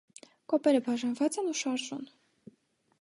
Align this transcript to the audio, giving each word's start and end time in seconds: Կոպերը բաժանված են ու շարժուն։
Կոպերը 0.53 0.79
բաժանված 0.87 1.39
են 1.43 1.51
ու 1.53 1.59
շարժուն։ 1.63 2.11